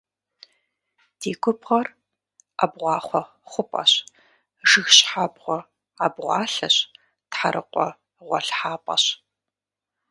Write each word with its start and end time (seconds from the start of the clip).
Ди 1.19 1.31
губгъуэр 1.41 1.87
ӏэбгъахъуэ 2.57 3.21
хъупӏэщ, 3.51 3.93
жыг 4.69 4.87
щхьэбгъуэ 4.95 5.59
абгъуалъэщ, 6.05 6.75
тхьэрыкъуэ 7.31 7.87
гъуэлъхьапӏэщ. 8.25 9.03